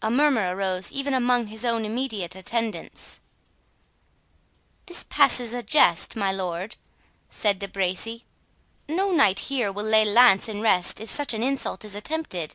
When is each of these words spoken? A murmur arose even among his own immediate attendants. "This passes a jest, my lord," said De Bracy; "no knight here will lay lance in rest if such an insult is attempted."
A 0.00 0.10
murmur 0.10 0.56
arose 0.56 0.90
even 0.92 1.12
among 1.12 1.48
his 1.48 1.62
own 1.62 1.84
immediate 1.84 2.34
attendants. 2.34 3.20
"This 4.86 5.04
passes 5.04 5.52
a 5.52 5.62
jest, 5.62 6.16
my 6.16 6.32
lord," 6.32 6.76
said 7.28 7.58
De 7.58 7.68
Bracy; 7.68 8.24
"no 8.88 9.10
knight 9.12 9.40
here 9.52 9.70
will 9.70 9.84
lay 9.84 10.06
lance 10.06 10.48
in 10.48 10.62
rest 10.62 11.00
if 11.02 11.10
such 11.10 11.34
an 11.34 11.42
insult 11.42 11.84
is 11.84 11.94
attempted." 11.94 12.54